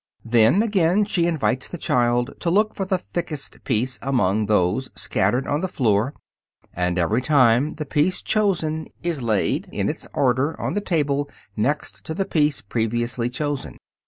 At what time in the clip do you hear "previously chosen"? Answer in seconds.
12.61-13.77